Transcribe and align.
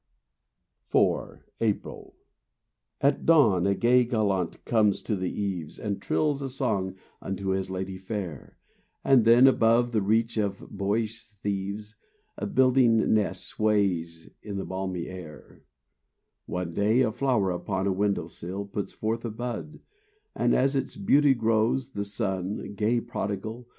IV—April 0.91 2.15
At 3.01 3.23
dawn 3.23 3.67
a 3.67 3.75
gay 3.75 4.03
gallant 4.03 4.65
comes 4.65 4.99
to 5.03 5.15
the 5.15 5.31
eaves 5.31 5.77
And 5.77 6.01
trills 6.01 6.41
a 6.41 6.49
song 6.49 6.95
unto 7.21 7.49
his 7.49 7.69
lady 7.69 7.97
fair, 7.99 8.57
And 9.03 9.25
then, 9.25 9.45
above 9.45 9.91
the 9.91 10.01
reach 10.01 10.37
of 10.37 10.67
boyish 10.71 11.21
thieves, 11.27 11.97
A 12.35 12.47
building 12.47 13.13
nest 13.13 13.45
sways 13.45 14.27
in 14.41 14.57
the 14.57 14.65
balmy 14.65 15.05
air; 15.05 15.65
One 16.47 16.73
day 16.73 17.01
a 17.01 17.11
flower 17.11 17.51
upon 17.51 17.85
a 17.85 17.93
window 17.93 18.25
sill 18.25 18.65
Puts 18.65 18.93
forth 18.93 19.23
a 19.23 19.29
bud, 19.29 19.81
and 20.33 20.55
as 20.55 20.75
its 20.75 20.95
beauty 20.97 21.35
grows 21.35 21.91
The 21.91 22.05
sun—gay 22.05 23.01
prodigal! 23.01 23.67